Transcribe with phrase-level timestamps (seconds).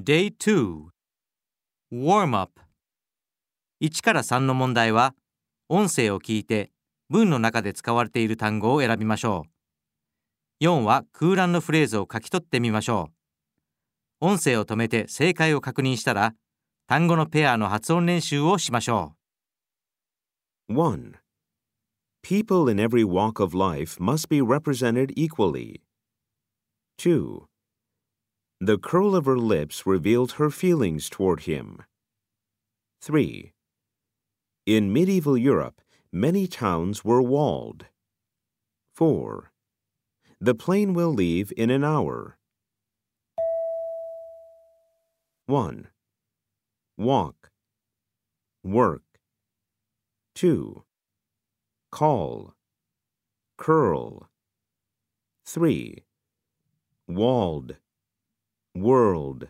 [0.00, 0.90] Day 2
[1.92, 2.60] Warm up
[3.82, 5.16] 1から3の問題は
[5.68, 6.70] 音声を聞いて
[7.08, 9.46] 文の中で使われている単語を選びましょ
[10.60, 13.10] う4は空欄のフレーズを書き取ってみましょ
[14.20, 16.32] う音声を止めて正解を確認したら
[16.86, 19.16] 単語のペアの発音練習をしましょ
[20.68, 21.14] う 1.
[22.22, 25.80] People in every walk of life must be represented equally.
[27.00, 27.48] 2.
[28.60, 31.84] The curl of her lips revealed her feelings toward him.
[33.00, 33.52] 3.
[34.66, 37.86] In medieval Europe, many towns were walled.
[38.94, 39.52] 4.
[40.40, 42.36] The plane will leave in an hour.
[45.46, 45.86] 1.
[46.96, 47.50] Walk.
[48.64, 49.04] Work.
[50.34, 50.82] 2.
[51.92, 52.54] Call.
[53.56, 54.28] Curl.
[55.46, 56.04] 3.
[57.06, 57.76] Walled.
[58.80, 59.48] World.